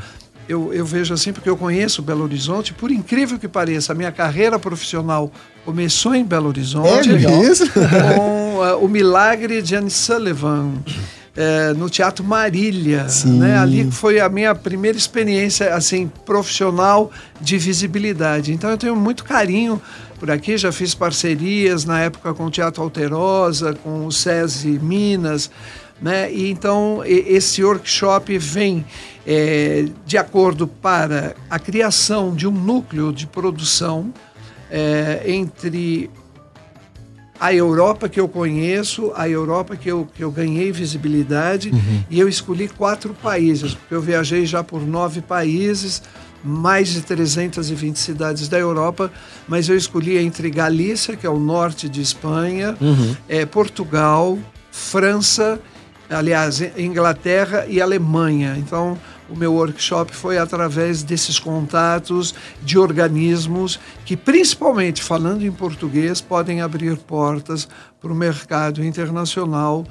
Eu, 0.48 0.72
eu 0.72 0.86
vejo 0.86 1.12
assim, 1.12 1.32
porque 1.32 1.50
eu 1.50 1.56
conheço 1.56 2.00
Belo 2.00 2.22
Horizonte, 2.22 2.72
por 2.72 2.92
incrível 2.92 3.40
que 3.40 3.48
pareça, 3.48 3.92
a 3.92 3.94
minha 3.96 4.12
carreira 4.12 4.56
profissional 4.56 5.32
começou 5.64 6.14
em 6.14 6.24
Belo 6.24 6.48
Horizonte 6.48 7.10
É 7.10 7.18
mesmo? 7.18 7.66
com 8.16 8.62
ah, 8.62 8.76
o 8.76 8.88
Milagre 8.88 9.62
de 9.62 9.74
Anne 9.74 9.90
Sullivan. 9.90 10.74
Eh, 11.34 11.72
no 11.74 11.88
Teatro 11.88 12.22
Marília, 12.22 13.08
Sim. 13.08 13.38
né? 13.38 13.56
Ali 13.56 13.90
foi 13.90 14.20
a 14.20 14.28
minha 14.28 14.54
primeira 14.54 14.98
experiência 14.98 15.74
assim 15.74 16.06
profissional 16.26 17.10
de 17.40 17.56
visibilidade. 17.56 18.52
Então 18.52 18.68
eu 18.70 18.76
tenho 18.76 18.94
muito 18.94 19.24
carinho 19.24 19.80
por 20.20 20.30
aqui. 20.30 20.58
Já 20.58 20.70
fiz 20.70 20.94
parcerias 20.94 21.86
na 21.86 22.00
época 22.00 22.34
com 22.34 22.44
o 22.46 22.50
Teatro 22.50 22.82
Alterosa, 22.82 23.72
com 23.72 24.06
o 24.06 24.12
SESI 24.12 24.78
Minas, 24.78 25.50
né? 26.02 26.30
E 26.30 26.50
então 26.50 27.02
esse 27.06 27.64
workshop 27.64 28.36
vem 28.36 28.84
eh, 29.26 29.86
de 30.04 30.18
acordo 30.18 30.66
para 30.66 31.34
a 31.48 31.58
criação 31.58 32.34
de 32.34 32.46
um 32.46 32.52
núcleo 32.52 33.10
de 33.10 33.26
produção 33.26 34.12
eh, 34.70 35.22
entre 35.26 36.10
a 37.42 37.52
Europa 37.52 38.08
que 38.08 38.20
eu 38.20 38.28
conheço, 38.28 39.10
a 39.16 39.28
Europa 39.28 39.74
que 39.74 39.90
eu, 39.90 40.08
que 40.14 40.22
eu 40.22 40.30
ganhei 40.30 40.70
visibilidade, 40.70 41.72
e 42.08 42.20
eu 42.20 42.28
escolhi 42.28 42.68
quatro 42.68 43.12
países, 43.14 43.74
porque 43.74 43.92
eu 43.92 44.00
viajei 44.00 44.46
já 44.46 44.62
por 44.62 44.80
nove 44.86 45.20
países, 45.20 46.04
mais 46.44 46.90
de 46.90 47.00
320 47.00 47.96
cidades 47.96 48.46
da 48.46 48.60
Europa, 48.60 49.10
mas 49.48 49.68
eu 49.68 49.76
escolhi 49.76 50.18
entre 50.18 50.50
Galícia, 50.50 51.16
que 51.16 51.26
é 51.26 51.30
o 51.30 51.40
norte 51.40 51.88
de 51.88 52.00
Espanha, 52.00 52.76
eh, 53.28 53.44
Portugal, 53.44 54.38
França, 54.70 55.60
aliás, 56.08 56.60
Inglaterra 56.76 57.66
e 57.68 57.80
Alemanha. 57.80 58.54
Então, 58.56 58.96
o 59.28 59.36
meu 59.36 59.54
workshop 59.54 60.14
foi 60.14 60.38
através 60.38 61.02
desses 61.02 61.38
contatos 61.38 62.34
de 62.62 62.78
organismos 62.78 63.78
que, 64.04 64.16
principalmente 64.16 65.02
falando 65.02 65.44
em 65.44 65.52
português, 65.52 66.20
podem 66.20 66.60
abrir 66.60 66.96
portas 66.96 67.68
para 68.00 68.12
o 68.12 68.14
mercado 68.14 68.84
internacional 68.84 69.84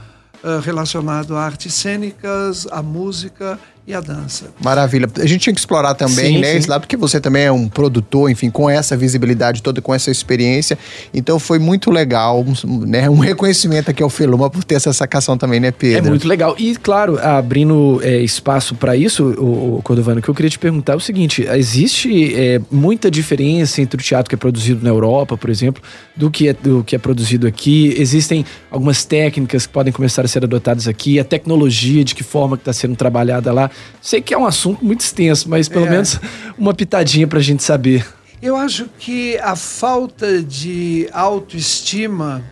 eh, 0.43 0.59
relacionado 0.63 1.35
a 1.35 1.43
artes 1.43 1.73
cênicas, 1.73 2.67
a 2.71 2.81
música 2.81 3.59
e 3.85 3.93
a 3.93 3.99
dança. 3.99 4.45
Maravilha. 4.63 5.09
A 5.17 5.25
gente 5.25 5.41
tinha 5.41 5.53
que 5.53 5.59
explorar 5.59 5.95
também, 5.95 6.35
Sim, 6.35 6.39
né? 6.39 6.51
sim. 6.51 6.57
Esse 6.57 6.69
lado, 6.69 6.81
porque 6.81 6.95
você 6.95 7.19
também 7.19 7.43
é 7.43 7.51
um 7.51 7.67
produtor, 7.67 8.29
enfim, 8.29 8.49
com 8.49 8.69
essa 8.69 8.95
visibilidade 8.95 9.63
toda, 9.63 9.81
com 9.81 9.93
essa 9.93 10.11
experiência. 10.11 10.77
Então 11.13 11.39
foi 11.39 11.57
muito 11.57 11.89
legal, 11.89 12.45
um, 12.65 12.85
né? 12.85 13.09
Um 13.09 13.17
reconhecimento 13.17 13.89
aqui 13.89 14.03
ao 14.03 14.09
Feluma 14.09 14.49
por 14.49 14.63
ter 14.63 14.75
essa 14.75 14.93
sacação 14.93 15.35
também, 15.37 15.59
né, 15.59 15.69
É 15.69 15.71
Pedro? 15.71 16.11
muito 16.11 16.27
legal. 16.27 16.55
E, 16.59 16.75
claro, 16.75 17.17
abrindo 17.19 17.99
é, 18.03 18.17
espaço 18.19 18.75
para 18.75 18.95
isso, 18.95 19.25
o, 19.39 19.77
o 19.77 19.81
Cordovano, 19.81 20.19
o 20.19 20.21
que 20.21 20.29
eu 20.29 20.35
queria 20.35 20.51
te 20.51 20.59
perguntar 20.59 20.93
é 20.93 20.95
o 20.97 20.99
seguinte: 20.99 21.43
existe 21.49 22.35
é, 22.35 22.61
muita 22.69 23.09
diferença 23.09 23.81
entre 23.81 23.99
o 23.99 24.03
teatro 24.03 24.29
que 24.29 24.35
é 24.35 24.37
produzido 24.37 24.83
na 24.83 24.89
Europa, 24.89 25.35
por 25.35 25.49
exemplo, 25.49 25.81
do 26.15 26.29
que, 26.29 26.49
é, 26.49 26.53
do 26.53 26.83
que 26.83 26.95
é 26.95 26.99
produzido 26.99 27.47
aqui? 27.47 27.95
Existem 27.97 28.45
algumas 28.69 29.03
técnicas 29.03 29.65
que 29.65 29.73
podem 29.73 29.91
começar 29.91 30.23
a 30.23 30.27
ser 30.27 30.43
adotadas 30.43 30.87
aqui, 30.87 31.19
a 31.19 31.23
tecnologia, 31.23 32.03
de 32.03 32.13
que 32.13 32.23
forma 32.23 32.57
que 32.57 32.61
está 32.61 32.73
sendo 32.73 32.95
trabalhada 32.95 33.51
lá. 33.51 33.70
Sei 34.01 34.21
que 34.21 34.33
é 34.33 34.37
um 34.37 34.45
assunto 34.45 34.83
muito 34.83 35.01
extenso, 35.01 35.49
mas 35.49 35.67
pelo 35.69 35.85
É. 35.85 35.89
menos 35.89 36.19
uma 36.57 36.73
pitadinha 36.73 37.27
para 37.27 37.39
a 37.39 37.41
gente 37.41 37.63
saber. 37.63 38.05
Eu 38.41 38.55
acho 38.55 38.89
que 38.97 39.37
a 39.37 39.55
falta 39.55 40.41
de 40.41 41.07
autoestima 41.13 42.43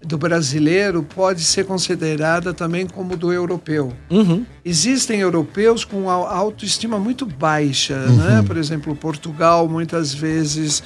do 0.00 0.16
brasileiro 0.16 1.02
pode 1.02 1.42
ser 1.42 1.66
considerada 1.66 2.54
também 2.54 2.86
como 2.86 3.16
do 3.16 3.32
europeu. 3.32 3.92
Uhum. 4.08 4.46
Existem 4.64 5.20
europeus 5.20 5.84
com 5.84 6.08
autoestima 6.08 7.00
muito 7.00 7.26
baixa, 7.26 7.96
né? 8.06 8.44
Por 8.46 8.56
exemplo, 8.56 8.94
Portugal 8.94 9.68
muitas 9.68 10.14
vezes 10.14 10.84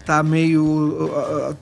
está 0.00 0.22
meio 0.24 1.10
ah, 1.14 1.54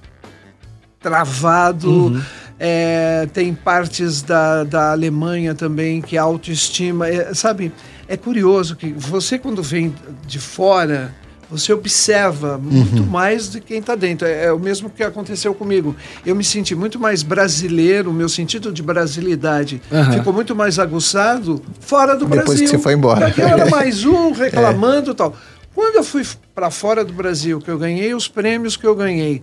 travado. 1.01 2.23
É, 2.65 3.27
tem 3.33 3.53
partes 3.53 4.23
da, 4.23 4.63
da 4.63 4.93
Alemanha 4.93 5.53
também 5.53 6.01
que 6.01 6.17
a 6.17 6.23
autoestima. 6.23 7.09
é, 7.09 7.35
sabe, 7.35 7.73
é 8.07 8.17
curioso 8.17 8.77
que 8.77 8.93
você, 8.93 9.37
quando 9.37 9.61
vem 9.65 9.93
de 10.25 10.39
fora, 10.39 11.13
você 11.51 11.73
observa 11.73 12.59
muito 12.63 13.03
mais 13.03 13.51
de 13.51 13.61
quem 13.61 13.81
está 13.81 13.97
dentro. 13.97 14.29
É, 14.29 14.45
é 14.45 14.53
o 14.53 14.61
mesmo 14.61 14.89
que 14.89 15.03
aconteceu 15.03 15.53
comigo. 15.53 15.97
Eu 16.25 16.37
me 16.37 16.45
senti 16.45 16.73
muito 16.73 17.01
mais 17.01 17.25
brasileiro, 17.25 18.11
o 18.11 18.15
meu 18.15 18.29
sentido 18.29 18.73
de 18.73 18.81
brasilidade 18.81 19.83
Aham. 19.91 20.13
ficou 20.13 20.33
muito 20.33 20.55
mais 20.55 20.79
aguçado 20.79 21.61
fora 21.81 22.15
do 22.15 22.27
Depois 22.27 22.45
Brasil. 22.45 22.65
que 22.65 22.71
você 22.71 22.79
foi 22.79 22.93
embora. 22.95 23.27
Porque 23.27 23.41
eu 23.43 23.49
era 23.49 23.67
mais 23.67 24.05
um 24.05 24.31
reclamando 24.33 25.11
e 25.11 25.15
tal. 25.15 25.37
Quando 25.75 25.97
eu 25.97 26.05
fui 26.05 26.25
para 26.55 26.71
fora 26.71 27.05
do 27.05 27.13
Brasil, 27.13 27.59
que 27.59 27.71
eu 27.71 27.79
ganhei 27.79 28.15
os 28.15 28.29
prêmios 28.29 28.77
que 28.77 28.87
eu 28.87 28.95
ganhei, 28.95 29.41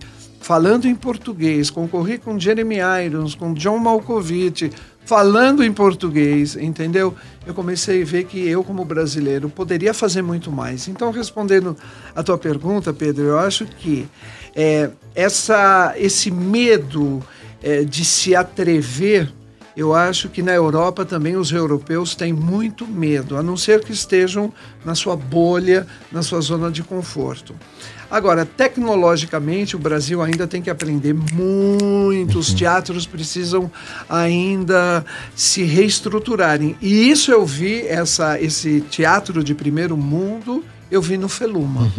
falando 0.50 0.86
em 0.86 0.96
português, 0.96 1.70
concorri 1.70 2.18
com 2.18 2.36
Jeremy 2.36 2.78
Irons, 3.06 3.36
com 3.36 3.54
John 3.54 3.78
Malkovich, 3.78 4.72
falando 5.04 5.62
em 5.62 5.72
português, 5.72 6.56
entendeu? 6.56 7.14
Eu 7.46 7.54
comecei 7.54 8.02
a 8.02 8.04
ver 8.04 8.24
que 8.24 8.48
eu, 8.48 8.64
como 8.64 8.84
brasileiro, 8.84 9.48
poderia 9.48 9.94
fazer 9.94 10.22
muito 10.22 10.50
mais. 10.50 10.88
Então, 10.88 11.12
respondendo 11.12 11.76
a 12.16 12.22
tua 12.24 12.36
pergunta, 12.36 12.92
Pedro, 12.92 13.26
eu 13.26 13.38
acho 13.38 13.64
que 13.64 14.08
é, 14.56 14.90
essa, 15.14 15.94
esse 15.96 16.32
medo 16.32 17.22
é, 17.62 17.84
de 17.84 18.04
se 18.04 18.34
atrever 18.34 19.32
eu 19.76 19.94
acho 19.94 20.28
que 20.28 20.42
na 20.42 20.52
Europa 20.52 21.04
também 21.04 21.36
os 21.36 21.52
europeus 21.52 22.14
têm 22.14 22.32
muito 22.32 22.86
medo, 22.86 23.36
a 23.36 23.42
não 23.42 23.56
ser 23.56 23.84
que 23.84 23.92
estejam 23.92 24.52
na 24.84 24.94
sua 24.94 25.16
bolha, 25.16 25.86
na 26.10 26.22
sua 26.22 26.40
zona 26.40 26.70
de 26.70 26.82
conforto. 26.82 27.54
Agora, 28.10 28.44
tecnologicamente, 28.44 29.76
o 29.76 29.78
Brasil 29.78 30.20
ainda 30.20 30.44
tem 30.44 30.60
que 30.60 30.68
aprender 30.68 31.14
muito, 31.14 32.40
os 32.40 32.52
teatros 32.52 33.06
precisam 33.06 33.70
ainda 34.08 35.04
se 35.36 35.62
reestruturarem. 35.62 36.76
E 36.82 37.08
isso 37.08 37.30
eu 37.30 37.46
vi, 37.46 37.86
essa, 37.86 38.40
esse 38.40 38.80
teatro 38.80 39.44
de 39.44 39.54
primeiro 39.54 39.96
mundo, 39.96 40.64
eu 40.90 41.00
vi 41.00 41.16
no 41.16 41.28
Feluma. 41.28 41.92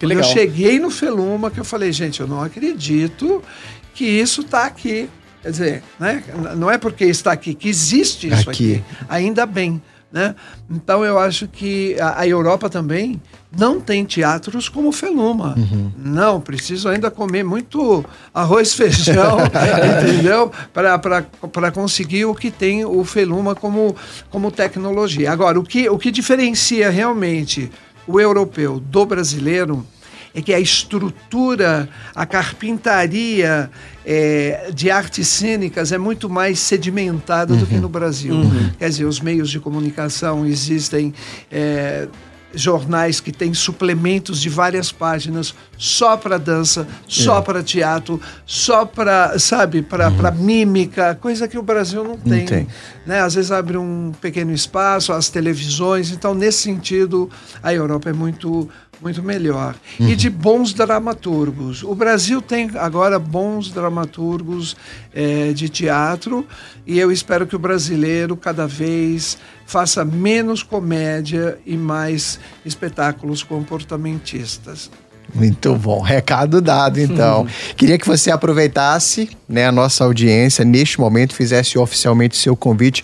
Legal. 0.00 0.24
Eu 0.24 0.28
cheguei 0.30 0.80
no 0.80 0.90
Feluma 0.90 1.50
que 1.50 1.60
eu 1.60 1.64
falei, 1.64 1.92
gente, 1.92 2.20
eu 2.20 2.26
não 2.26 2.42
acredito 2.42 3.42
que 3.94 4.04
isso 4.04 4.40
está 4.40 4.64
aqui. 4.64 5.08
Quer 5.42 5.50
dizer, 5.50 5.82
né? 5.98 6.22
não 6.56 6.70
é 6.70 6.78
porque 6.78 7.04
está 7.04 7.32
aqui 7.32 7.52
que 7.54 7.68
existe 7.68 8.28
isso 8.28 8.48
Aqui. 8.48 8.76
aqui. 8.76 8.84
Ainda 9.08 9.44
bem. 9.44 9.82
Né? 10.12 10.34
Então 10.70 11.02
eu 11.04 11.18
acho 11.18 11.48
que 11.48 11.96
a, 11.98 12.20
a 12.20 12.28
Europa 12.28 12.68
também 12.68 13.20
não 13.56 13.80
tem 13.80 14.04
teatros 14.04 14.68
como 14.68 14.90
o 14.90 14.92
Feluma. 14.92 15.54
Uhum. 15.56 15.90
Não, 15.96 16.38
preciso 16.38 16.88
ainda 16.88 17.10
comer 17.10 17.42
muito 17.42 18.04
arroz 18.32 18.72
feijão, 18.76 19.38
entendeu? 20.04 20.52
Para 20.72 21.72
conseguir 21.72 22.26
o 22.26 22.34
que 22.34 22.50
tem 22.50 22.84
o 22.84 23.02
Feluma 23.04 23.54
como, 23.54 23.96
como 24.28 24.50
tecnologia. 24.50 25.32
Agora, 25.32 25.58
o 25.58 25.62
que, 25.62 25.88
o 25.88 25.98
que 25.98 26.10
diferencia 26.10 26.90
realmente 26.90 27.72
o 28.06 28.20
europeu 28.20 28.78
do 28.78 29.06
brasileiro 29.06 29.86
é 30.34 30.40
que 30.40 30.52
a 30.52 30.60
estrutura, 30.60 31.88
a 32.14 32.24
carpintaria 32.24 33.70
é, 34.04 34.70
de 34.74 34.90
artes 34.90 35.28
cênicas 35.28 35.92
é 35.92 35.98
muito 35.98 36.28
mais 36.28 36.58
sedimentada 36.58 37.52
uhum. 37.52 37.60
do 37.60 37.66
que 37.66 37.76
no 37.76 37.88
Brasil. 37.88 38.34
Uhum. 38.34 38.70
Quer 38.78 38.88
dizer, 38.88 39.04
os 39.04 39.20
meios 39.20 39.50
de 39.50 39.60
comunicação 39.60 40.46
existem. 40.46 41.12
É, 41.50 42.08
jornais 42.54 43.20
que 43.20 43.32
têm 43.32 43.54
suplementos 43.54 44.40
de 44.40 44.48
várias 44.48 44.92
páginas 44.92 45.54
só 45.78 46.16
para 46.16 46.38
dança, 46.38 46.86
só 47.08 47.38
é. 47.38 47.42
para 47.42 47.62
teatro, 47.62 48.20
só 48.44 48.84
para, 48.84 49.38
sabe, 49.38 49.82
para 49.82 50.10
uhum. 50.10 50.32
mímica, 50.32 51.14
coisa 51.14 51.48
que 51.48 51.58
o 51.58 51.62
Brasil 51.62 52.04
não 52.04 52.16
tem. 52.18 52.40
Não 52.40 52.46
tem. 52.46 52.66
Né? 53.06 53.20
Às 53.20 53.34
vezes 53.34 53.50
abre 53.50 53.76
um 53.76 54.12
pequeno 54.20 54.52
espaço, 54.52 55.12
as 55.12 55.28
televisões. 55.28 56.10
Então, 56.10 56.34
nesse 56.34 56.62
sentido, 56.62 57.30
a 57.62 57.72
Europa 57.72 58.10
é 58.10 58.12
muito 58.12 58.68
muito 59.02 59.22
melhor. 59.22 59.74
Uhum. 59.98 60.08
E 60.08 60.16
de 60.16 60.30
bons 60.30 60.72
dramaturgos. 60.72 61.82
O 61.82 61.94
Brasil 61.94 62.40
tem 62.40 62.70
agora 62.76 63.18
bons 63.18 63.70
dramaturgos 63.70 64.76
é, 65.12 65.52
de 65.52 65.68
teatro 65.68 66.46
e 66.86 66.98
eu 66.98 67.10
espero 67.10 67.46
que 67.46 67.56
o 67.56 67.58
brasileiro 67.58 68.36
cada 68.36 68.66
vez 68.66 69.36
faça 69.66 70.04
menos 70.04 70.62
comédia 70.62 71.58
e 71.66 71.76
mais 71.76 72.38
espetáculos 72.64 73.42
comportamentistas. 73.42 74.90
Muito 75.34 75.74
bom, 75.76 76.00
recado 76.00 76.60
dado 76.60 77.00
então. 77.00 77.46
Queria 77.76 77.96
que 77.96 78.06
você 78.06 78.30
aproveitasse 78.30 79.30
né, 79.48 79.66
a 79.66 79.72
nossa 79.72 80.04
audiência 80.04 80.64
neste 80.64 81.00
momento, 81.00 81.34
fizesse 81.34 81.78
oficialmente 81.78 82.36
seu 82.36 82.54
convite 82.54 83.02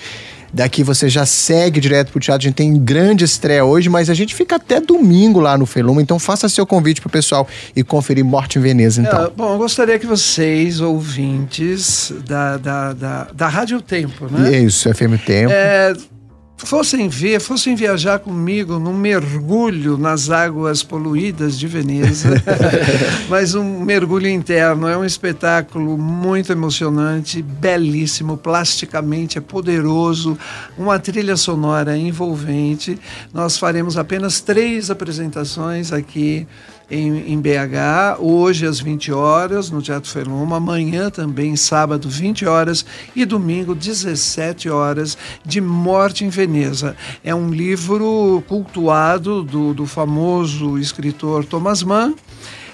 Daqui 0.53 0.83
você 0.83 1.09
já 1.09 1.27
segue 1.27 1.81
direto 1.81 2.11
pro 2.11 2.21
teatro. 2.21 2.47
A 2.47 2.49
gente 2.49 2.57
tem 2.57 2.79
grande 2.79 3.25
estreia 3.25 3.65
hoje, 3.65 3.89
mas 3.89 4.09
a 4.09 4.15
gente 4.15 4.35
fica 4.35 4.57
até 4.57 4.81
domingo 4.81 5.41
lá 5.41 5.57
no 5.59 5.67
Feluma. 5.67 6.01
Então 6.01 6.19
faça 6.19 6.49
seu 6.49 6.67
convite 6.67 7.01
pro 7.01 7.11
pessoal 7.11 7.47
e 7.75 7.83
conferir 7.83 8.25
Morte 8.25 8.59
em 8.59 8.63
Veneza, 8.63 9.01
então. 9.01 9.25
É, 9.27 9.31
bom, 9.31 9.53
eu 9.53 9.59
gostaria 9.59 9.99
que 9.99 10.07
vocês, 10.07 10.81
ouvintes 10.81 12.13
da, 12.27 12.57
da, 12.57 12.93
da, 12.93 13.25
da 13.33 13.49
Rádio 13.49 13.81
Tempo, 13.81 14.27
né? 14.31 14.59
Isso, 14.59 14.93
FM 14.93 15.19
Tempo. 15.25 15.53
É, 15.53 15.95
fossem 16.67 17.09
ver, 17.09 17.41
fossem 17.41 17.75
viajar 17.75 18.19
comigo 18.19 18.79
num 18.79 18.93
mergulho 18.93 19.97
nas 19.97 20.29
águas 20.29 20.83
poluídas 20.83 21.59
de 21.59 21.67
Veneza, 21.67 22.31
mas 23.31 23.55
um 23.55 23.81
mergulho 23.85 24.29
interno. 24.29 24.89
É 24.89 24.97
um 24.97 25.05
espetáculo 25.05 25.97
muito 25.97 26.51
emocionante, 26.53 27.41
belíssimo, 27.41 28.37
plasticamente 28.37 29.39
é 29.39 29.41
poderoso, 29.41 30.37
uma 30.77 30.99
trilha 30.99 31.37
sonora 31.37 31.97
envolvente. 31.97 32.99
Nós 33.33 33.57
faremos 33.57 33.97
apenas 33.97 34.41
três 34.41 34.91
apresentações 34.91 35.93
aqui 35.93 36.47
em, 36.91 37.33
em, 37.33 37.41
BH, 37.41 38.19
hoje 38.19 38.67
às 38.67 38.81
20 38.81 39.13
horas, 39.13 39.71
no 39.71 39.83
Teatro 39.83 40.11
Feluma, 40.11 40.57
amanhã 40.57 41.11
também, 41.11 41.55
sábado, 41.55 42.09
20 42.09 42.47
horas, 42.47 42.85
e 43.15 43.25
domingo, 43.25 43.75
17 43.75 44.69
horas, 44.71 45.19
de 45.45 45.61
Morte 45.61 46.25
em 46.25 46.29
Veneza. 46.29 46.97
É 47.23 47.35
um 47.35 47.51
livro 47.51 48.43
cultuado 48.49 49.43
do, 49.43 49.75
do 49.75 49.87
famoso 49.87 50.79
escritor 50.79 51.45
Thomas 51.45 51.83
Mann, 51.83 52.15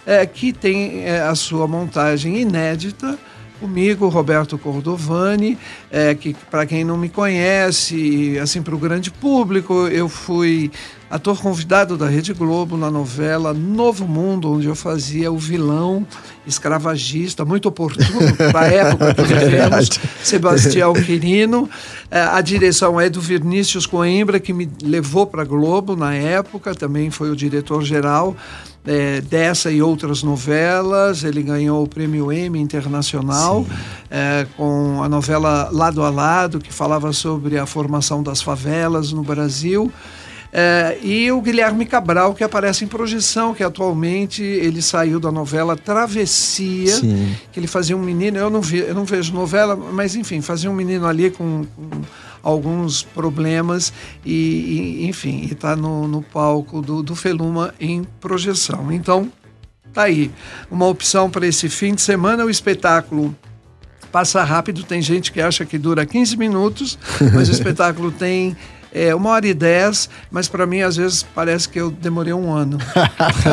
é, 0.06 0.25
que 0.26 0.52
tem 0.52 1.04
é, 1.04 1.21
a 1.21 1.35
sua 1.35 1.66
montagem 1.66 2.38
inédita 2.38 3.18
comigo, 3.64 4.09
Roberto 4.09 4.59
Cordovani, 4.59 5.56
é, 5.90 6.14
que 6.14 6.37
para 6.50 6.66
quem 6.66 6.85
não 6.85 6.99
me 6.99 7.09
conhece, 7.09 8.38
assim 8.38 8.61
para 8.61 8.75
o 8.75 8.78
grande 8.78 9.11
público, 9.11 9.88
eu 9.88 10.06
fui 10.06 10.71
ator 11.11 11.40
convidado 11.40 11.97
da 11.97 12.06
Rede 12.06 12.35
Globo 12.35 12.76
na 12.76 12.90
novela 12.90 13.54
Novo 13.54 14.06
Mundo, 14.06 14.52
onde 14.52 14.66
eu 14.66 14.75
fazia 14.75 15.33
o 15.33 15.38
vilão 15.38 16.06
escravagista, 16.47 17.42
muito 17.42 17.66
oportuno 17.66 18.37
para 18.52 18.61
a 18.61 18.66
época 18.66 19.14
que 19.14 19.23
vivemos, 19.23 19.88
Sebastião 20.23 20.92
Quirino. 20.92 21.66
É, 22.11 22.21
a 22.21 22.42
direção 22.42 23.00
é 23.00 23.09
do 23.09 23.18
Vinícius 23.18 23.87
Coimbra, 23.87 24.38
que 24.38 24.52
me 24.52 24.71
levou 24.83 25.26
para 25.26 25.40
a 25.40 25.47
Globo 25.47 25.97
na 25.97 26.12
época, 26.14 26.75
também 26.75 27.11
foi 27.11 27.30
o 27.30 27.37
diretor-geral 27.37 28.37
é, 28.87 29.21
dessa 29.21 29.71
e 29.71 29.83
outras 29.83 30.23
novelas. 30.23 31.25
Ele 31.25 31.43
ganhou 31.43 31.83
o 31.85 31.88
prêmio 31.88 32.33
Emmy 32.33 32.61
Internacional 32.61 33.67
é, 34.11 34.47
com 34.57 35.03
a 35.03 35.09
novela 35.09 35.69
Lado 35.73 36.03
a 36.03 36.11
Lado, 36.11 36.59
que 36.59 36.73
falava 36.73 37.12
sobre 37.12 37.59
a 37.59 37.67
formação 37.67 38.23
das 38.23 38.43
favelas 38.43 39.12
no 39.12 39.23
Brasil. 39.23 39.93
É, 40.57 40.99
e 41.03 41.33
o 41.33 41.41
Guilherme 41.41 41.85
Cabral, 41.85 42.33
que 42.33 42.45
aparece 42.45 42.85
em 42.85 42.87
projeção, 42.87 43.52
que 43.52 43.65
atualmente 43.65 44.41
ele 44.41 44.80
saiu 44.80 45.19
da 45.19 45.32
novela 45.32 45.76
Travessia, 45.76 46.95
Sim. 46.95 47.35
que 47.50 47.58
ele 47.58 47.67
fazia 47.67 47.97
um 47.97 48.00
menino, 48.00 48.39
eu 48.39 48.49
não, 48.49 48.61
vi, 48.61 48.78
eu 48.78 48.95
não 48.95 49.04
vejo 49.04 49.35
novela, 49.35 49.75
mas 49.75 50.15
enfim, 50.15 50.41
fazia 50.41 50.71
um 50.71 50.75
menino 50.75 51.08
ali 51.08 51.28
com, 51.28 51.65
com 51.75 51.91
alguns 52.45 53.02
problemas 53.02 53.93
e, 54.25 55.00
e 55.00 55.07
enfim, 55.09 55.49
está 55.50 55.75
no, 55.75 56.07
no 56.07 56.23
palco 56.23 56.83
do, 56.83 57.02
do 57.02 57.17
Feluma 57.17 57.75
em 57.80 58.04
projeção. 58.21 58.93
Então, 58.93 59.33
tá 59.93 60.02
aí, 60.02 60.30
uma 60.71 60.87
opção 60.87 61.30
para 61.30 61.47
esse 61.47 61.71
fim 61.71 61.95
de 61.95 62.02
semana, 62.02 62.45
o 62.45 62.50
espetáculo 62.50 63.35
passa 64.13 64.45
rápido, 64.45 64.85
tem 64.85 65.02
gente 65.02 65.33
que 65.33 65.41
acha 65.41 65.65
que 65.65 65.78
dura 65.78 66.07
15 66.07 66.37
minutos, 66.37 66.99
mas 67.33 67.49
o 67.49 67.50
espetáculo 67.52 68.13
tem 68.13 68.57
é, 68.95 69.13
uma 69.13 69.30
hora 69.30 69.47
e 69.47 69.52
dez, 69.52 70.09
mas 70.30 70.47
para 70.47 70.65
mim 70.65 70.80
às 70.80 70.97
vezes 70.97 71.26
parece 71.35 71.69
que 71.69 71.80
eu 71.80 71.91
demorei 71.91 72.33
um 72.33 72.52
ano. 72.52 72.78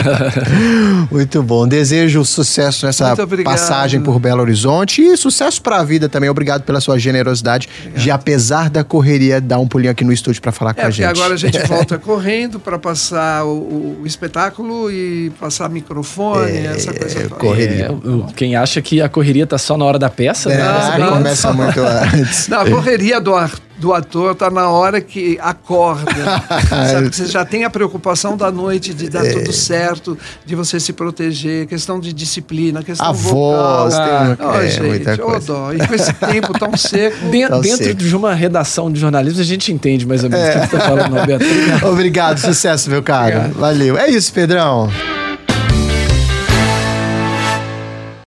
Muito 1.09 1.41
bom. 1.41 1.67
Desejo 1.67 2.23
sucesso 2.23 2.85
nessa 2.85 3.15
passagem 3.43 4.01
por 4.01 4.19
Belo 4.19 4.41
Horizonte 4.41 5.01
e 5.01 5.17
sucesso 5.17 5.59
para 5.61 5.77
a 5.77 5.83
vida 5.83 6.07
também. 6.07 6.29
Obrigado 6.29 6.61
pela 6.61 6.79
sua 6.79 6.99
generosidade 6.99 7.67
obrigado. 7.79 8.03
de, 8.03 8.11
apesar 8.11 8.69
da 8.69 8.83
correria, 8.83 9.41
dar 9.41 9.57
um 9.57 9.67
pulinho 9.67 9.91
aqui 9.91 10.03
no 10.03 10.13
estúdio 10.13 10.41
para 10.41 10.51
falar 10.51 10.71
é, 10.71 10.73
com 10.75 10.87
a 10.87 10.89
gente. 10.91 11.05
agora 11.05 11.33
a 11.33 11.37
gente 11.37 11.57
volta 11.65 11.97
correndo 11.97 12.59
para 12.59 12.77
passar 12.77 13.43
o, 13.43 14.01
o, 14.01 14.05
espetáculo 14.05 14.91
e 14.91 15.31
passar 15.39 15.69
microfone, 15.69 16.51
é, 16.51 16.65
essa 16.67 16.93
coisa 16.93 17.21
toda. 17.23 17.35
Correria. 17.35 17.85
É, 17.87 18.33
quem 18.33 18.55
acha 18.55 18.79
que 18.79 19.01
a 19.01 19.09
correria 19.09 19.47
tá 19.47 19.57
só 19.57 19.75
na 19.75 19.85
hora 19.85 19.97
da 19.97 20.09
peça, 20.09 20.51
é, 20.51 20.57
né? 20.57 21.09
começa 21.09 21.51
muito 21.51 21.79
antes. 21.81 22.47
Não, 22.47 22.61
a 22.61 22.69
correria 22.69 23.19
do 23.19 23.33
Arthur 23.33 23.70
do 23.81 23.95
ator 23.95 24.35
tá 24.35 24.51
na 24.51 24.69
hora 24.69 25.01
que 25.01 25.39
acorda. 25.41 26.11
sabe? 26.69 27.07
Você 27.13 27.25
já 27.25 27.43
tem 27.43 27.65
a 27.65 27.69
preocupação 27.69 28.37
da 28.37 28.51
noite 28.51 28.93
de 28.93 29.09
dar 29.09 29.25
é. 29.25 29.33
tudo 29.33 29.51
certo, 29.51 30.15
de 30.45 30.55
você 30.55 30.79
se 30.79 30.93
proteger, 30.93 31.65
questão 31.65 31.99
de 31.99 32.13
disciplina, 32.13 32.83
questão 32.83 33.07
a 33.07 33.11
vocal. 33.11 33.81
Voz, 33.81 33.95
ah, 33.95 34.35
tem 34.37 34.45
uma... 34.45 34.51
oh, 34.53 34.61
é, 34.61 34.69
gente, 34.69 35.21
oh, 35.21 35.39
dó. 35.39 35.73
E 35.73 35.87
com 35.87 35.95
esse 35.95 36.13
tempo 36.13 36.57
tão 36.57 36.77
seco. 36.77 37.17
Dentro, 37.31 37.49
tão 37.49 37.61
dentro 37.61 37.85
seco. 37.85 37.95
de 37.95 38.15
uma 38.15 38.35
redação 38.35 38.91
de 38.91 38.99
jornalismo, 38.99 39.41
a 39.41 39.45
gente 39.45 39.73
entende 39.73 40.05
mais 40.05 40.23
ou 40.23 40.29
menos 40.29 40.47
o 40.47 40.51
que 40.51 40.59
você 40.59 40.75
está 40.75 40.79
falando, 40.79 41.15
Roberto. 41.15 41.43
Obrigado. 41.83 41.91
Obrigado, 41.91 42.37
sucesso, 42.37 42.89
meu 42.89 43.01
caro. 43.01 43.37
Obrigado. 43.37 43.59
Valeu. 43.59 43.97
É 43.97 44.09
isso, 44.09 44.31
Pedrão. 44.31 44.89